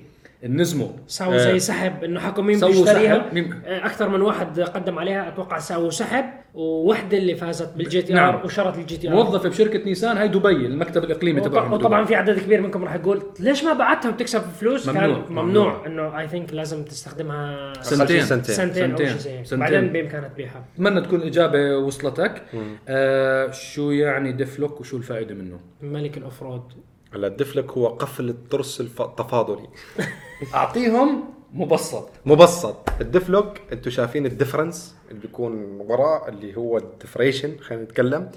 [0.43, 1.38] النيسمو ساووا آه.
[1.38, 3.32] زي سحب إنه حكوا مين سووا بيشتريها
[3.65, 8.36] آه، أكثر من واحد قدم عليها أتوقع ساووا سحب ووحدة اللي فازت بال GT نعم.
[8.36, 12.08] R وشرت ال GTR موظف بشركة نيسان هاي دبي المكتب الإقليمي تبعهم وطبعا دبي.
[12.08, 15.02] في عدد كبير منكم راح يقول ليش ما بعتها وتكسب فلوس ممنوع.
[15.02, 18.26] كان ممنوع إنه I think لازم تستخدمها سنتين.
[18.26, 19.17] سنتين سنتين سنتين.
[19.17, 19.60] سنتين.
[19.60, 22.41] بعدين بامكانها تبيعها أتمنى تكون الإجابة وصلتك
[22.88, 26.73] آه شو يعني diff lock وشو الفائدة منه ملك ال off road
[27.13, 29.69] هلا ال diff lock هو قفل الترس التفاضلي.
[30.53, 32.09] أعطيهم مبسط.
[32.25, 32.89] مبسط.
[33.01, 37.83] ال diff lock أنتم شايفين ال difference اللي بيكون وراء اللي هو ال differential خلينا
[37.83, 38.31] نتكلم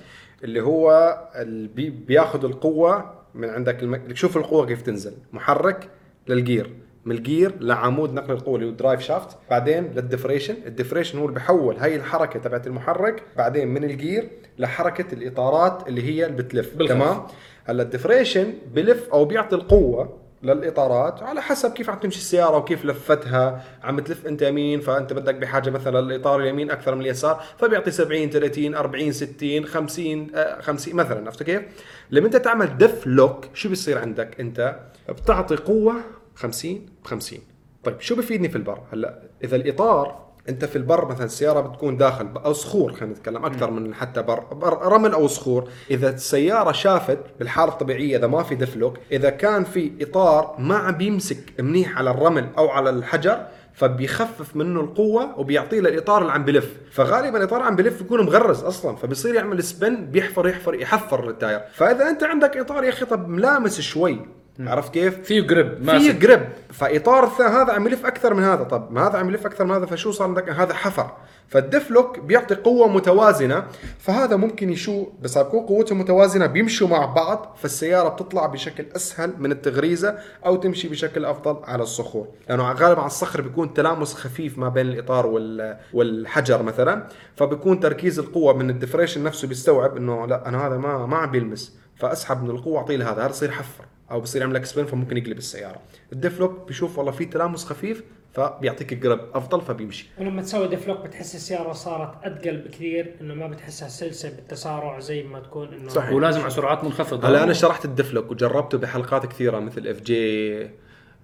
[0.45, 0.91] اللي هو
[1.37, 4.17] اللي بي بياخذ القوة من عندك المك...
[4.17, 5.13] شوف القوة كيف تنزل.
[5.33, 5.89] محرك
[6.29, 6.71] لل gear.
[7.05, 11.19] من ال gear لعمود نقل القوة اللي هو drive shaft بعدين لل differential ال differential
[11.19, 16.27] هو اللي بيحول هاي الحركة تبعت المحرك بعدين من ال gear لحركة الإطارات اللي هي
[16.27, 16.99] اللي بتلف بالخلف.
[16.99, 17.23] تمام
[17.65, 22.85] هلا ال differential بلف أو بيعطي القوة للإطارات على حسب كيف عم تمشي السيارة وكيف
[22.85, 27.91] لفتها عم تلف أنت يمين فأنت بدك بحاجة مثلا للإطار اليمين أكثر من اليسار فبيعطي
[27.91, 31.63] 70 30 40 60 50 آه، 50 مثلا عرفت كيف؟
[32.11, 34.77] لما أنت تعمل diff lock شو بيصير عندك أنت؟
[35.09, 35.95] بتعطي قوة
[36.41, 37.39] 50 ب 50
[37.85, 42.29] طيب شو بفيدني في البر؟ هلا إذا الإطار أنت في البر مثلا السيارة بتكون داخل
[42.45, 45.69] أو صخور خلينا نتكلم أكثر من حتى بر, بر رمل أو صخور.
[45.91, 50.77] إذا السيارة شافت بالحاله الطبيعية إذا ما في diff lock إذا كان في إطار ما
[50.77, 56.45] عم بيمسك منيح على الرمل أو على الحجر فبيخفف منه القوة وبيعطيه للإطار اللي عم
[56.45, 56.77] بلف.
[56.91, 61.61] فغالبا الإطار عم بلف بيكون مغرز أصلا فبصير يعمل spin بيحفر يحفر يحفر ال tire.
[61.73, 64.40] فإذا أنت عندك إطار يا طب ملامس شوي.
[64.69, 68.63] عرفت كيف؟ فيه grip في grip فإطار هذا عم يلف أكثر من هذا.
[68.65, 71.11] طب ما هذا عم يلف أكثر من هذا فشو صار عندك؟ هذا حفر.
[71.49, 73.65] فال diff lock بيعطي قوة متوازنة
[73.99, 79.53] فهذا ممكن يشو بس بكون قوته متوازنة بيمشوا مع بعض فالسيارة بتطلع بشكل أسهل من
[79.53, 82.29] التغريزة أو تمشي بشكل أفضل على الصخور.
[82.49, 88.19] لأنه غالبا على الصخر بيكون تلامس خفيف ما بين الإطار وال- والحجر مثلا فبيكون تركيز
[88.19, 92.43] القوة من ال differential نفسه بيستوعب إنه لا أنا هذا ما ما عم بيلمس فأسحب
[92.45, 93.23] من القوة أعطيه لهذا.
[93.23, 93.85] هذا يصير حفر.
[94.11, 95.81] أو بصير يعمل لك spin فممكن يقلب السيارة.
[96.13, 100.09] ال diff lock بيشوف والله في تلامس خفيف فبيعطيك grip أفضل فبيمشي.
[100.19, 105.23] ولما تسوي diff lock بتحس السيارة صارت اثقل بكثير إنه ما بتحسها سلسه بالتسارع زي
[105.23, 106.13] ما تكون إنه صحيح.
[106.13, 107.29] ولازم على سرعات منخفضة.
[107.29, 110.71] هلا أنا شرحت ال diff lock وجربته بحلقات كثيرة مثل FJ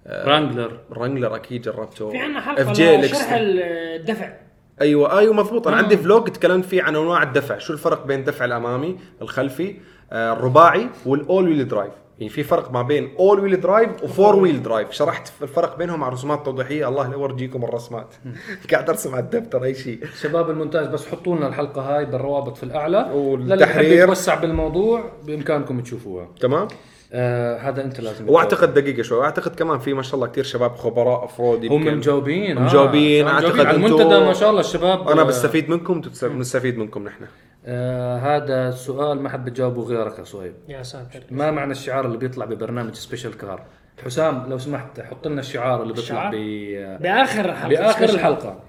[0.07, 2.09] رانجلر رانجلر أكيد جربته.
[2.09, 4.33] في عندنا حلقة FJ لشرح الدفع.
[4.81, 5.67] أيوه أيوه مضبوط.
[5.67, 5.83] أنا آه.
[5.83, 7.57] عندي vlog تكلمت فيه عن أنواع الدفع.
[7.57, 9.75] شو الفرق بين الدفع الأمامي الخلفي
[10.11, 14.09] آه، الرباعي وال all wheel drive يعني في فرق ما بين all wheel drive و
[14.09, 18.07] four wheel drive شرحت الفرق بينهم مع رسومات توضيحيه يلا لاورجيكم الرسمات.
[18.71, 19.99] قاعد أرسم على الدفتر أي شيء.
[20.21, 23.11] شباب المونتاج بس حطوا لنا الحلقة هاي بالروابط في الأعلى.
[23.13, 24.03] والتحرير.
[24.03, 26.27] يتوسع بالموضوع بإمكانكم تشوفوها.
[26.39, 26.67] تمام.
[27.13, 29.17] آه هذا أنت لازم واعتقد دقيقة شوي.
[29.17, 31.97] واعتقد كمان في ما شاء الله كثير شباب خبراء off road هم مجاوبين.
[31.97, 32.61] مجاوبين، آه.
[32.61, 33.27] مجاوبين.
[33.27, 37.25] على المنتدى ما شاء الله الشباب أنا آه، بستفيد منكم بنستفيد منكم نحن.
[37.67, 40.53] آه هذا السؤال ما حد بتجاوبه غيرك يا صهيب.
[40.67, 41.23] يا ساتر.
[41.31, 43.61] ما معنى الشعار اللي بيطلع ببرنامج Special Car
[44.05, 48.03] حسام لو سمحت حط لنا الشعار اللي بيطلع الشعار؟ ب بآخر حلقة بآخر.
[48.03, 48.59] الحلقة.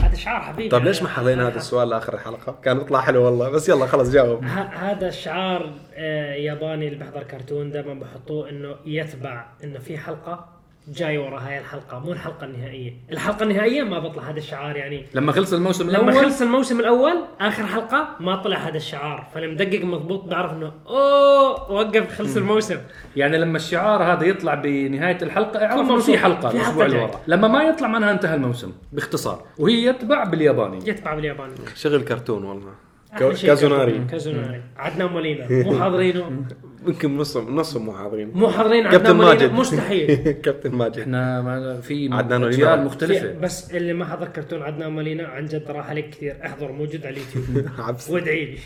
[0.00, 3.50] هذا شعار حبيبي طيب ليش ما حطينا هذا السؤال لآخر الحلقة؟ كان بيطلع حلو والله
[3.50, 4.44] بس يلا خلص جاوب.
[4.44, 10.48] ه- هذا الشعار آه، ياباني اللي بحضر كرتون دائما بحطوه إنه يتبع إنه في حلقة
[10.88, 12.92] جاي ورا هاي الحلقة مو الحلقة النهائية.
[13.12, 15.06] الحلقة النهائية ما بطلع هذا الشعار يعني.
[15.14, 19.26] لما خلص الموسم لما الأول؟ خلص الموسم الأول آخر حلقة ما طلع هذا الشعار.
[19.34, 22.78] فالمدقق مضبوط بعرف إنه أوه وقف خلص الموسم.
[23.16, 25.98] يعني لما الشعار هذا يطلع بنهاية الحلقة اعرف إنه.
[25.98, 26.98] في حلقة في الأسبوع حلقة اللي.
[26.98, 27.20] ورا.
[27.26, 29.44] لما ما يطلع معناها انتهى الموسم باختصار.
[29.58, 30.78] وهي يتبع بالياباني.
[30.88, 32.72] يتبع باليابان شغل كرتون والله.
[33.18, 34.06] كازوناري.
[34.10, 34.62] كازوناري.
[34.76, 35.46] عدنان مولينا.
[35.50, 36.30] مو حاضرينه.
[36.86, 38.30] يمكن نصهم نصهم مو حاضرين.
[38.34, 39.52] مو حاضرين كابتن ماجد.
[39.52, 40.14] مستحيل.
[40.32, 40.98] كابتن ماجد.
[40.98, 42.84] إحنا ما- في عدنان اجيال.
[42.84, 46.36] مختلفه بس اللي ما حضر كرتون عدنان مولينا عن جد راح عليك كثير.
[46.46, 47.68] احضر موجود على اليوتيوب.
[47.88, 48.12] عبسي.
[48.12, 48.58] وادعي لي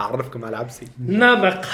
[0.00, 0.86] أعرفكم على عبسي.
[1.06, 1.64] نابق.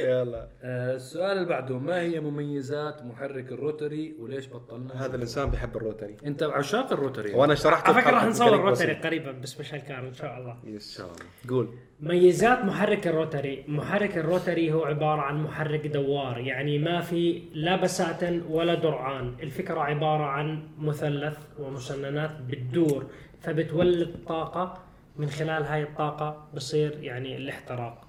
[0.00, 0.48] يلا.
[0.62, 5.76] آه، السؤال اللي بعده ما هي مميزات محرك ال rotary وليش بطلنا؟ هذا الإنسان بيحب
[5.76, 6.16] ال rotary.
[6.26, 7.32] أنت عشاق ال rotary.
[7.34, 9.06] وأنا شرحت على فكره راح نصور ميكانيك rotary بسيط.
[9.06, 10.56] قريبا ب Special Car إن شاء الله.
[10.66, 11.16] إن شاء الله.
[11.56, 11.74] قول.
[12.02, 13.64] ميزات محرك ال rotary.
[13.68, 19.34] محرك ال rotary هو عبارة عن محرك دوار يعني ما في لا بساتن ولا درعان.
[19.42, 23.06] الفكرة عبارة عن مثلث ومسننات بتدور
[23.40, 24.78] فبتولد طاقة.
[25.16, 28.04] من خلال هاي الطاقة بصير يعني الاحتراق.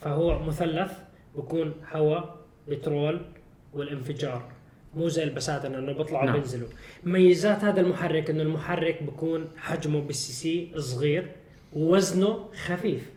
[0.00, 0.92] فهو مثلث
[1.36, 2.36] بكون هواء
[2.68, 3.20] بترول
[3.72, 4.42] والانفجار.
[4.94, 6.34] مو زي البساتين انه بيطلعوا نعم.
[6.34, 6.68] بينزلوا.
[7.04, 11.26] ميزات هذا المحرك إنه المحرك بكون حجمه بال CC صغير.
[11.74, 13.10] ووزنه خفيف.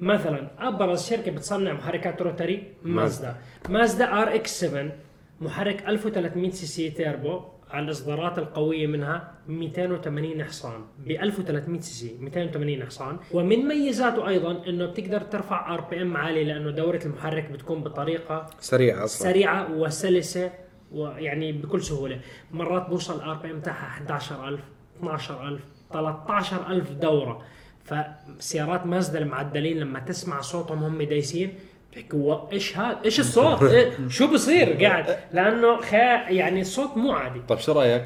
[0.00, 3.36] مثلا أبرز شركة بتصنع محركات rotary مازدا.
[3.68, 4.92] مازدا RX 7
[5.40, 10.84] محرك 1300 CC turbo على الإصدارات القوية منها 280 حصان.
[10.98, 13.18] ب 1300 CC 280 حصان.
[13.32, 19.30] ومن ميزاته أيضا إنه بتقدر ترفع RPM عالي لأنه دورة المحرك بتكون بطريقة سريع أصلا.
[19.30, 20.52] سريعة وسلسة
[20.92, 22.20] ويعني بكل سهولة.
[22.52, 24.60] مرات بوصل ال RPM تاعها 11000
[25.02, 25.60] 12000
[25.92, 27.42] 13000 دورة.
[27.84, 31.54] فسيارات مازدا المعدلين لما تسمع صوتهم هم دايسين.
[31.92, 35.16] بتحكوا إيش هذا؟ إيش الصوت؟ إيه؟ شو بصير؟ قاعد.
[35.32, 35.96] لأنه خا
[36.30, 37.40] يعني الصوت مو عادي.
[37.48, 38.04] طيب شو رأيك؟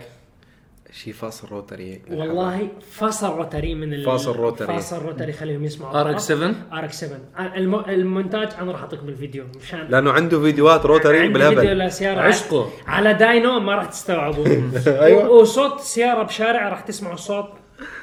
[0.93, 1.93] شي فاصل rotary.
[1.93, 4.67] هيك والله فاصل rotary من ال- فاصل rotary.
[4.67, 6.01] فاصل rotary خليهم يسمعوا.
[6.01, 7.19] RX 7 RX 7
[7.57, 9.45] الم- المونتاج أنا راح أعطيك بالفيديو.
[9.63, 11.79] مشان لأنه عنده فيديوهات روتري فيديو بالهبل.
[11.79, 12.21] لسيارة.
[12.21, 12.71] عشقه.
[12.87, 14.63] على داينو ما راح تستوعبوه.
[15.15, 17.49] و- وصوت سيارة بشارع راح تسمعوا صوت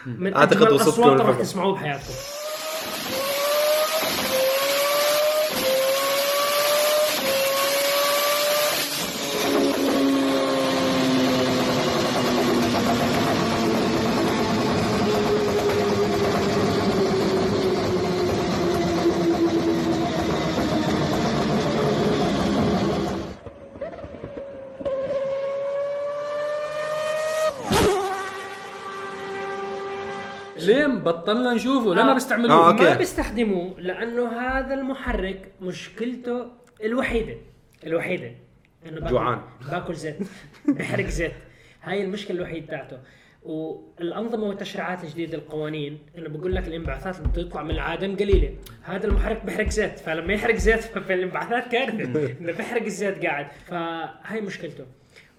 [0.06, 1.42] من أجمل وصلت الأصوات كل راح فقط.
[1.42, 2.14] تسمعوه بحياتكم
[30.66, 32.14] ليه بطلنا نشوفه؟ لما آه.
[32.14, 32.54] بيستعملوه.
[32.54, 32.84] آه، أوكي.
[32.84, 36.48] ما بيستخدموه لأنه هذا المحرك مشكلته
[36.84, 37.36] الوحيدة
[37.86, 38.32] الوحيدة.
[38.86, 39.42] إنه باكل جوعان.
[39.72, 40.18] باكل زيت.
[40.68, 41.34] بحرق زيت.
[41.84, 42.98] هاي المشكلة الوحيدة تاعته
[43.44, 48.56] والأنظمة والتشريعات الجديدة القوانين إنه بقول لك الانبعاثات اللي بتطلع من العدم قليلة.
[48.84, 50.00] هذا المحرك بيحرق زيت.
[50.00, 52.04] فلما يحرق زيت فالانبعاثات كارثة.
[52.42, 53.48] إنه بيحرق الزيت قاعد.
[53.68, 54.86] فهاي مشكلته.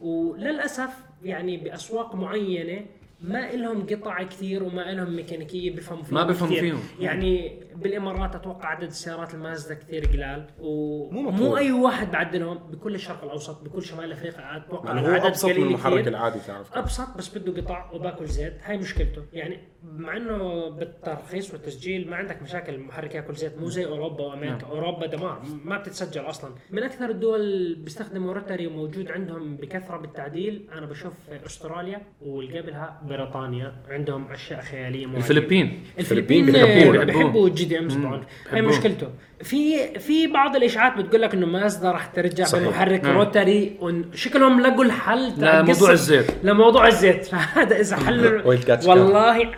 [0.01, 0.91] وللأسف
[1.25, 2.87] يعني بأسواق معينة
[3.21, 6.63] ما لهم قطع كثير وما لهم ميكانيكية بيفهموا فيهم ما بيفهموا كثير.
[6.63, 6.83] فيهم.
[7.01, 10.67] يعني بالإمارات أتوقع عدد السيارات المازدا كثير قلال مو
[11.11, 11.55] ومو مطلوب.
[11.55, 15.53] أي واحد بعدلهم بكل الشرق الأوسط بكل شمال أفريقيا أتوقع يعني هو العدد أبسط من
[15.53, 16.09] قليل المحرك كثير.
[16.09, 22.11] العادي تعرف أبسط بس بده قطع وباكل زيت هاي مشكلته يعني مع إنه بالترخيص والتسجيل
[22.11, 24.71] ما عندك مشاكل المحرك ياكل زيت مو زي أوروبا وأمريكا نعم.
[24.71, 30.69] أوروبا دمار ما بتتسجل أصلا من أكثر الدول اللي بيستخدموا rotary وموجود عندهم بكثرة بالتعديل
[30.73, 35.23] أنا بشوف أستراليا وقبلها بريطانيا عندهم أشياء خيالية مواجهة.
[35.23, 37.23] الفلبين الفلبين بيحبوه، بيحبوا بيحبوه.
[37.25, 38.63] بيحبوا ال JDM طبعا هاي.
[38.63, 39.09] مشكلته
[39.43, 42.65] في في بعض الإشاعات بتقول لك إنه مازدا راح ترجع صحيح.
[42.65, 43.17] بمحرك نعم.
[43.17, 46.27] rotary وشكلهم لقوا الحل لموضوع الزيت.
[46.43, 49.53] لموضوع الزيت فهذا إذا كاتش والله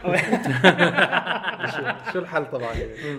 [2.12, 2.70] شو الحل طبعا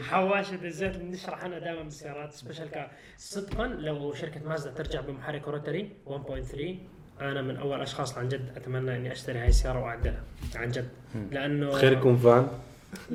[0.09, 5.47] حواشي الزيت اللي بنشرح عنها دائما بالسيارات special car صدقا لو شركة مازدا ترجع بمحرك
[5.47, 10.21] rotary 1.3 أنا من أول أشخاص عن جد أتمنى إني أشتري هاي السيارة وأعدلها
[10.55, 10.87] عن جد.
[11.31, 12.47] لأنه خير يكون فان.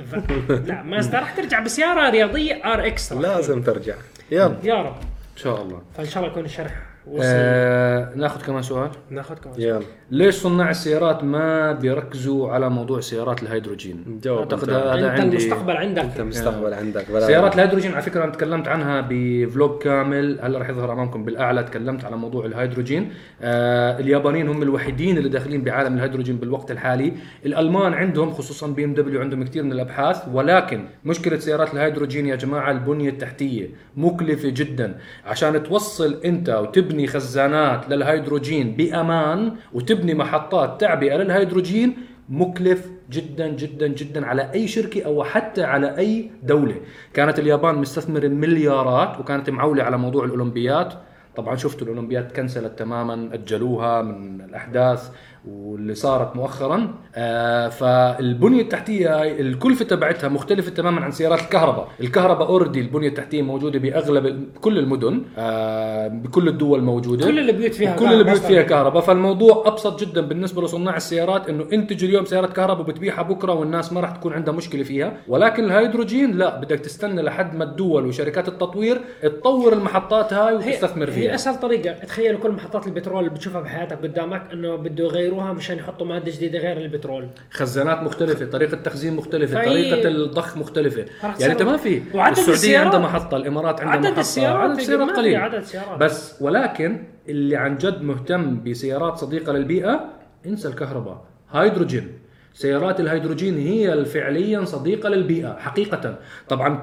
[0.07, 3.95] ف- لا مازدا راح ترجع بسيارة رياضية RX لازم ترجع.
[4.31, 4.57] يلا.
[4.63, 4.97] يا رب.
[5.33, 5.83] إن شاء الله.
[5.97, 6.83] فإن شاء الله يكون الشرح.
[7.21, 8.91] آه ناخذ كمان سؤال.
[9.11, 9.81] ناخذ كمان يلا.
[10.11, 14.87] ليش صناع السيارات ما بيركزوا على موضوع سيارات الهيدروجين؟ جاوب أعتقد أنت.
[14.87, 15.37] هذا أنت عندي.
[15.37, 16.03] المستقبل عندك.
[16.03, 17.11] أنت مستقبل عندك.
[17.11, 20.39] بلا سيارات الهيدروجين على فكرة أنا تكلمت عنها ب vlog كامل.
[20.43, 21.63] هلا رح يظهر أمامكم بالأعلى.
[21.63, 23.13] تكلمت على موضوع الهيدروجين.
[23.43, 27.13] آه اليابانيين هم الوحيدين اللي داخلين بعالم الهيدروجين بالوقت الحالي.
[27.47, 30.23] الألمان عندهم خصوصا بي إم دبليو عندهم كثير من الأبحاث.
[30.33, 34.99] ولكن مشكلة سيارات الهيدروجين يا جماعة البنية التحتية مكلفة جدا.
[35.25, 41.97] عشان توصل أنت وتبني خزانات للهيدروجين بأمان وتبني محطات تعبئة للهيدروجين
[42.29, 46.75] مكلف جدا جدا جدا على أي شركة أو حتى على أي دولة.
[47.15, 50.95] كانت اليابان مستثمرة مليارات وكانت معولة على موضوع الأولمبيات.
[51.37, 55.11] طبعا شفتوا الاولمبياد تكنسلت تماما أجلوها من الأحداث.
[55.49, 61.89] واللي صارت مؤخرا آه فالبنية التحتية هاي الكلفة تبعتها مختلفة تماما عن سيارات الكهرباء.
[62.01, 67.25] الكهرباء already البنية التحتية موجودة بأغلب كل المدن آه بكل الدول موجودة.
[67.27, 68.37] كل البيوت فيها كل البيوت.
[68.39, 69.03] فيها كهرباء.
[69.03, 74.01] فالموضوع أبسط جدا بالنسبة لصناع السيارات إنه انتج اليوم سيارة كهرباء وبتبيعها بكرة والناس ما
[74.01, 75.17] راح تكون عندها مشكلة فيها.
[75.29, 81.13] ولكن الهيدروجين لا بدك تستنى لحد ما الدول وشركات التطوير تطور المحطات هاي وتستثمر هي
[81.13, 81.93] فيها أسهل طريقة.
[81.93, 86.59] تخيل كل محطات البترول اللي بتشوفها بحياتك قدامك إنه بده يغيروها مشان يحطوا مادة جديدة
[86.59, 87.29] غير البترول.
[87.51, 91.05] خزانات مختلفة طريقة تخزين مختلفة فهي- طريقه الضخ مختلفة.
[91.41, 92.03] يعني انت ما في.
[92.15, 94.21] السعودية السيارات- عندها محطة الإمارات عندها عدد محطة.
[94.21, 95.37] السيارات عدد السيارات قليل.
[95.37, 95.99] عدد سيارات.
[96.01, 100.05] بس ولكن اللي عن جد مهتم بسيارات صديقة للبيئة
[100.47, 101.25] انسى الكهرباء.
[101.53, 102.09] هيدروجين.
[102.55, 106.19] سيارات الهيدروجين هي فعليا صديقة للبيئة حقيقه.
[106.49, 106.83] طبعا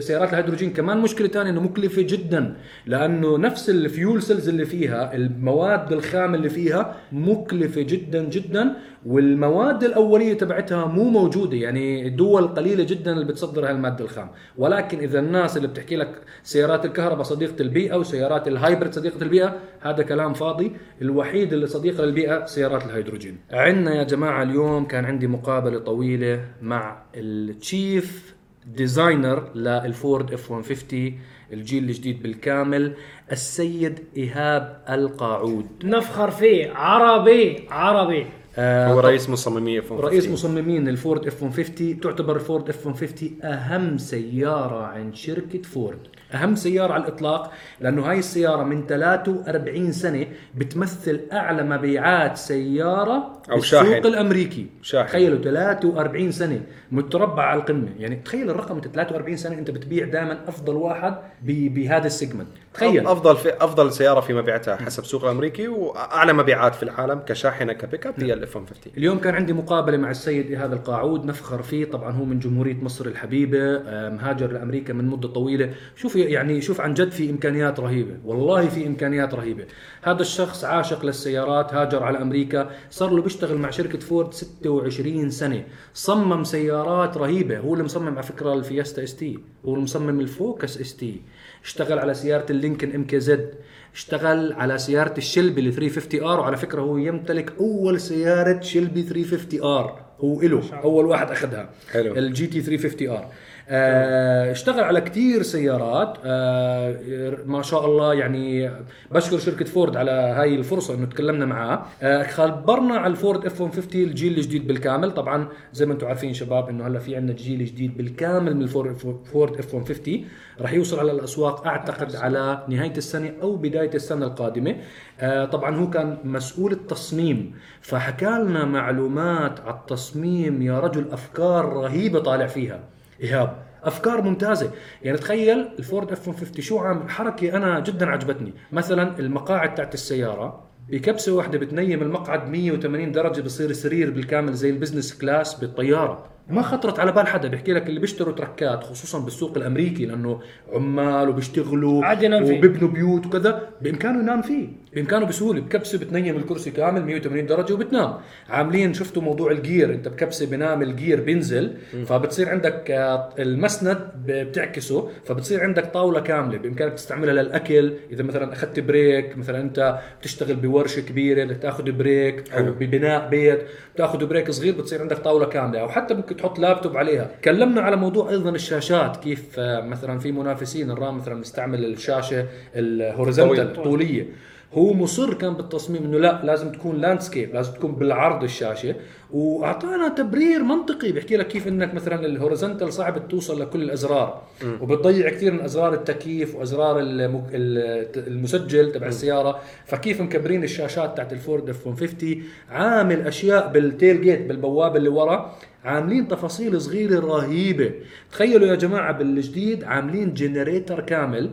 [0.00, 5.14] سيارات الهيدروجين كمان مشكلة ثانية إنه مكلفة جدا لأنه نفس ال fuel cells اللي فيها
[5.14, 8.76] المواد الخام اللي فيها مكلفة جدا جدا.
[9.06, 14.30] والمواد الأولية تبعتها مو موجودة يعني دول قليلة جدا اللي بتصدر هالماده الخام.
[14.58, 19.56] ولكن إذا الناس اللي بتحكي لك سيارات الكهرباء صديقة البيئة وسيارات ال hybrid صديقة البيئة
[19.80, 20.72] هذا كلام فاضي.
[21.02, 23.38] الوحيد اللي صديقه للبيئة سيارات الهيدروجين.
[23.52, 28.34] عندنا يا جماعة اليوم كان عندي مقابلة طويلة مع ال chief
[28.66, 31.18] designer للفورد F 150
[31.52, 32.94] الجيل الجديد بالكامل
[33.32, 35.66] السيد إيهاب القاعود.
[35.84, 36.72] نفخر فيه.
[36.72, 38.26] عربي عربي.
[38.58, 44.86] هو رئيس مصممي F رئيس مصممين الفورد F 150 تعتبر الفورد F 150 أهم سيارة
[44.86, 45.98] عند شركة فورد.
[46.34, 53.56] أهم سيارة على الإطلاق لأنه هاي السيارة من 43 سنة بتمثل أعلى مبيعات سيارة أو
[53.56, 54.06] بالسوق شاحن.
[54.06, 54.66] الأمريكي.
[54.82, 55.08] شاحن.
[55.08, 56.60] تخيلوا 43 سنة
[56.92, 57.88] متربع على القمة.
[57.98, 62.48] يعني تخيل الرقم أنت 43 سنة أنت بتبيع دائما أفضل واحد بهذا ال segment.
[62.74, 63.06] تخيل.
[63.06, 68.06] أفضل في أفضل سيارة في مبيعاتها حسب السوق الأمريكي وأعلى مبيعات في العالم كشاحنة كبيك
[68.06, 71.84] اب هي ال F 150 اليوم كان عندي مقابلة مع السيد إيهاب القاعود نفخر فيه.
[71.84, 75.74] طبعا هو من جمهورية مصر الحبيبة آه، مهاجر لأمريكا من مدة طويلة.
[75.96, 79.64] شوف يعني شوف عن جد في إمكانيات رهيبة والله في إمكانيات رهيبة.
[80.02, 85.64] هذا الشخص عاشق للسيارات هاجر على أمريكا صار له بيشتغل مع شركة فورد 26 سنة.
[85.94, 91.20] صمم سيارات رهيبة هو اللي مصمم على فكرة الفيستا ST هو اللي مصمم الفوكس ST
[91.64, 93.54] اشتغل على سيارة اللينكن MKZ
[93.94, 99.62] اشتغل على سيارة الشلبي ال 350 R وعلى فكرة هو يمتلك أول سيارة شلبي 350
[99.62, 101.70] R هو إله أول واحد أخذها.
[101.92, 102.16] حلو.
[102.16, 103.28] ال GT 350 R
[103.68, 106.18] اشتغل على كتير سيارات.
[106.24, 108.70] آه ما شاء الله يعني
[109.10, 111.86] بشكر شركة فورد على هاي الفرصة إنه تكلمنا معاه.
[112.02, 115.10] آه خبرنا على الفورد F 150 الجيل الجديد بالكامل.
[115.10, 118.96] طبعا زي ما أنتم عارفين شباب إنه هلأ في عندنا جيل جديد بالكامل من الفورد
[119.32, 120.24] فورد F 150
[120.60, 122.16] راح يوصل على الأسواق أعتقد.
[122.16, 124.76] على نهاية السنة أو بداية السنة القادمة.
[125.20, 130.62] آه طبعا هو كان مسؤول التصميم فحكى لنا معلومات على التصميم.
[130.62, 132.93] يا رجل أفكار رهيبة طالع فيها.
[133.22, 133.56] إيهاب.
[133.84, 134.70] أفكار ممتازة.
[135.02, 138.52] يعني تخيل الفورد F 150 شو عامل حركة أنا جدا عجبتني.
[138.72, 144.75] مثلا المقاعد تاعت السيارة بكبسة واحدة بتنيم المقعد 180 درجة بصير سرير بالكامل زي ال
[144.75, 146.26] business class بالطيارة.
[146.48, 147.48] ما خطرت على بال حدا.
[147.48, 150.40] بيحكي لك اللي بيشتروا truck ات خصوصا بالسوق الأمريكي لأنه
[150.72, 152.26] عمال وبيشتغلوا عادي.
[152.34, 154.68] وبيبنوا بيوت وكذا بإمكانه ينام فيه.
[154.94, 158.14] بإمكانه بسهولة بكبسة بتنيم الكرسي كامل 180 درجة وبتنام.
[158.48, 161.72] عاملين شفتوا موضوع ال gear؟ انت بكبسة بنام ال gear بينزل
[162.06, 167.92] فبتصير عندك آه، المسند بتعكسه فبتصير عندك طاولة كاملة بإمكانك تستعملها للأكل.
[168.10, 173.60] إذا مثلا أخذت break مثلا أنت بتشتغل بورشة كبيرة بدك تاخذ break أو ببناء بيت
[173.94, 175.80] بتاخذ break صغير بتصير عندك طاولة كاملة.
[175.80, 177.30] أو حتى ممكن تحط لابتوب عليها.
[177.44, 182.83] كلمنا على موضوع أيضا الشاشات كيف آه، مثلا في منافسين الرام مثلا مستعمل الشاشة ال
[182.83, 183.64] horizontal.
[183.66, 184.26] الطولية.
[184.72, 188.94] هو مصر كان بالتصميم إنه لا لازم تكون landscape لازم تكون بالعرض الشاشة.
[189.32, 194.42] وأعطانا تبرير منطقي بيحكي لك كيف إنك مثلا ال horizontal صعب توصل لكل الأزرار.
[194.80, 197.44] وبتضيع كثير من أزرار التكييف وأزرار المك...
[197.52, 199.60] ال- المسجل تبع السيارة.
[199.86, 205.54] فكيف مكبرين الشاشات تاعت الفورد اف 150 عامل أشياء بال tailgate بالبوابة اللي ورا.
[205.84, 207.90] عاملين تفاصيل صغيرة رهيبة.
[208.32, 211.50] تخيلوا يا جماعة بالجديد عاملين generator كامل.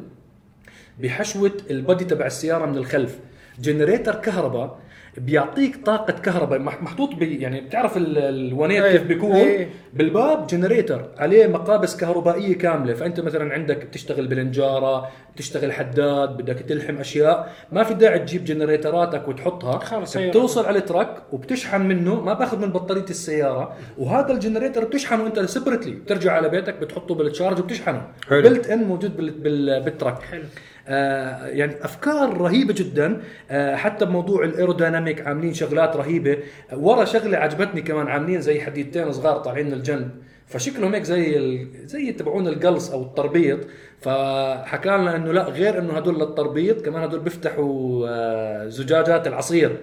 [1.02, 3.20] بحشوة ال body تبع السيارة من الخلف.
[3.60, 4.80] generator كهرباء
[5.18, 9.70] بيعطيك طاقة كهرباء مح- محطوط بي يعني بتعرف ال- الونيت إيه، كيف بيكون؟ إيه.
[9.94, 12.94] بالباب generator عليه مقابس كهربائية كاملة.
[12.94, 19.28] فأنت مثلا عندك بتشتغل بالنجارة بتشتغل حداد بدك تلحم أشياء ما في داعي تجيب جنريتراتك
[19.28, 19.80] وتحطها.
[19.80, 23.76] خلص بتوصل على ال truck وبتشحن منه ما بأخذ من بطارية السيارة.
[23.98, 28.08] وهذا ال generator بتشحنه أنت separately بترجع على بيتك بتحطه بال charge وبتشحنه.
[28.30, 28.42] حلو.
[28.42, 30.22] built in موجود بال- بال- بال truck.
[30.24, 30.44] حلو.
[30.88, 36.38] يعني أفكار رهيبة جدا آه حتى بموضوع ال aerodynamic عاملين شغلات رهيبة.
[36.72, 40.10] آه ورا شغلة عجبتني كمان عاملين زي حديدتين صغار طالعين من الجنب.
[40.48, 41.68] فشكلهم هيك زي ال...
[41.88, 43.60] زي تبعون القلص أو التربيط.
[44.00, 49.78] فحكى لنا إنه لا غير إنه هدول للتربيط كمان هدول بيفتحوا آه زجاجات العصير.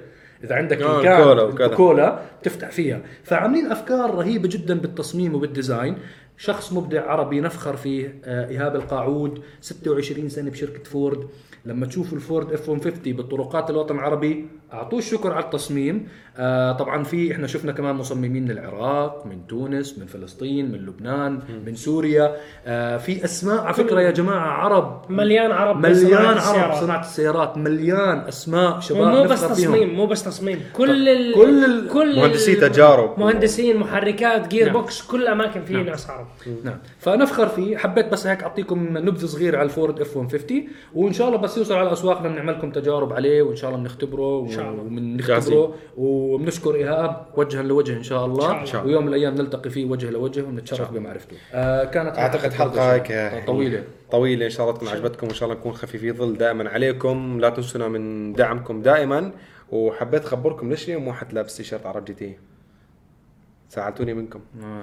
[0.45, 1.67] إذا عندك آه، ال can الكولا وكذا.
[1.67, 3.01] الكولا تفتح فيها.
[3.25, 5.97] فعاملين أفكار رهيبة جدا بالتصميم وبال design.
[6.39, 11.29] شخص مبدع عربي نفخر فيه آه، إيهاب القاعود 26 سنة بشركة فورد.
[11.65, 16.09] لما تشوفوا الفورد اف 150 بالطرقات الوطن العربي أعطوه الشكر على التصميم.
[16.41, 21.41] آه، طبعا في إحنا شفنا كمان مصممين من العراق من تونس من فلسطين من لبنان
[21.67, 22.37] من سوريا.
[22.67, 25.03] آه، في أسماء على فكرة يا جماعة عرب.
[25.11, 26.77] مليان عرب مليان عرب السيارات.
[26.83, 27.57] صناعه السيارات.
[27.57, 29.73] مليان أسماء شباب ومو بس نفخر فيهم.
[29.73, 30.61] تصميم مو بس تصميم.
[30.77, 31.35] كل ال...
[31.35, 33.21] كل ال- كل مهندسي تجارب.
[33.21, 34.73] مهندسين محركات gear نعم.
[34.75, 36.27] box كل الاماكن فيه ناس عرب.
[36.65, 36.79] نعم.
[36.99, 37.77] فنفخر فيه.
[37.77, 41.75] حبيت بس هيك أعطيكم نبذة صغيرة على الفورد اف 150 وإن شاء الله بس يوصل
[41.75, 44.83] على الأسواق بدنا نعمل لكم تجارب عليه وإن شاء الله بنختبره إن شاء الله.
[44.83, 45.75] وبنختبره
[46.29, 48.93] وبنشكر إيهاب وجها لوجه إن شاء الله, إن شاء الله.
[48.93, 53.85] ويوم من الأيام نلتقي فيه وجه لوجه ونتشرف بمعرفته آه كانت أعتقد حلقة هيك طويلة.
[54.11, 54.45] طويلة.
[54.45, 56.37] إن شاء الله تكون عجبتكم وإن شاء الله نكون خفيفي ظل.
[56.37, 57.41] دائما عليكم.
[57.41, 59.33] لا تنسونا من دعمكم دائما.
[59.71, 62.37] وحبيت أخبركم ليش اليوم واحد لابس تيشيرت عرب جي تي؟
[63.71, 64.41] زعلتوني منكم.
[64.63, 64.83] آه.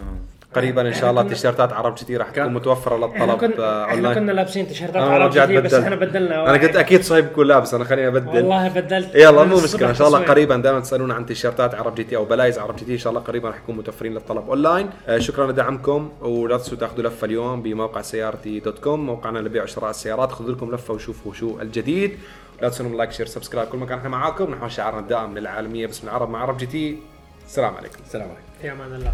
[0.56, 3.94] قريبا إن شاء الله تيشيرتات عرب جي تي راح تكون متوفرة للطلب كنا آه، إحنا
[3.94, 6.66] اونلاين كنا لابسين تيشيرتات أنا عرب جديد بس إحنا بدلنا أنا واحد.
[6.66, 8.38] قلت أكيد صهيب يكون لابس أنا خليني أبدل.
[8.38, 9.16] والله بدلت.
[9.16, 10.20] يلا مو مشكلة إن شاء الله.
[10.20, 13.10] قريبا دائما تسألونا عن تيشيرتات عرب جي تي أو بلايز عرب جي تي إن شاء
[13.10, 17.62] الله قريبا راح يكون متوفرين للطلب اونلاين آه شكرا لدعمكم ولا تنسوا تاخذوا لفة اليوم
[17.62, 20.32] بموقع سيارتي dot com موقعنا لبيع وشراء السيارات.
[20.32, 22.18] خذوا لكم لفة وشوفوا شو الجديد.
[22.62, 23.70] لا تنسوا like share subscribe.
[23.70, 24.52] كل مكان إحنا معاكم.
[24.52, 26.98] نحو شعارنا الدائم للعالمية باسم العرب مع عرب جي تي
[27.46, 27.98] السلام عليكم.
[28.06, 28.42] السلام عليكم.
[28.62, 29.12] في أمان الله.